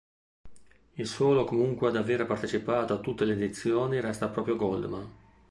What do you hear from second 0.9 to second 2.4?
Il solo comunque ad avere